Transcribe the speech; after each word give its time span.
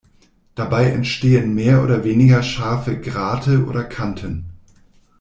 Dabei 0.55 0.89
entstehen 0.89 1.53
mehr 1.53 1.83
oder 1.83 2.03
weniger 2.03 2.41
scharfe 2.41 2.99
Grate 2.99 3.65
oder 3.67 3.83
Kanten. 3.83 4.45